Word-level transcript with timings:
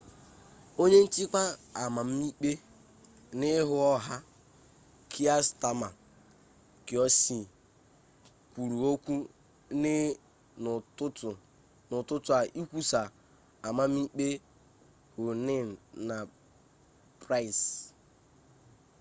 onye 0.81 0.99
nchịkwa 1.05 1.41
amamikpe 1.83 2.51
n'ihu 3.39 3.75
ọha 3.93 4.15
kier 5.11 5.41
stama 5.49 5.89
qc 6.87 7.19
kwuru 8.51 8.77
okwu 8.93 9.13
n'ụtụtụ 11.89 12.27
a 12.39 12.41
ikwusa 12.61 13.01
amamikpe 13.67 14.27
huhne 15.13 15.57
na 16.07 16.17
pryce 17.21 17.65